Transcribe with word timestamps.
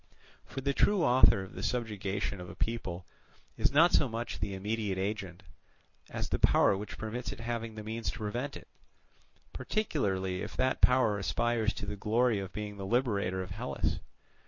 For 0.47 0.61
the 0.61 0.73
true 0.73 1.03
author 1.03 1.43
of 1.43 1.53
the 1.53 1.61
subjugation 1.61 2.41
of 2.41 2.49
a 2.49 2.55
people 2.55 3.05
is 3.55 3.71
not 3.71 3.93
so 3.93 4.09
much 4.09 4.39
the 4.39 4.55
immediate 4.55 4.97
agent, 4.97 5.43
as 6.09 6.29
the 6.29 6.39
power 6.39 6.75
which 6.75 6.97
permits 6.97 7.31
it 7.31 7.39
having 7.39 7.75
the 7.75 7.83
means 7.83 8.09
to 8.09 8.17
prevent 8.17 8.57
it; 8.57 8.67
particularly 9.53 10.41
if 10.41 10.57
that 10.57 10.81
power 10.81 11.19
aspires 11.19 11.71
to 11.75 11.85
the 11.85 11.95
glory 11.95 12.39
of 12.39 12.51
being 12.51 12.77
the 12.77 12.85
liberator 12.87 13.43
of 13.43 13.51
Hellas. 13.51 13.99